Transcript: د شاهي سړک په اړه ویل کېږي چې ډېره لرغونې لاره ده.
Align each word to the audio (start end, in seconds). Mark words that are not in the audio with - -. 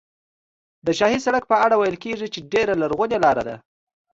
د 0.85 0.87
شاهي 0.99 1.19
سړک 1.25 1.43
په 1.51 1.55
اړه 1.65 1.75
ویل 1.77 1.97
کېږي 2.03 2.27
چې 2.33 2.39
ډېره 2.53 2.73
لرغونې 2.81 3.17
لاره 3.25 3.43
ده. 3.47 3.55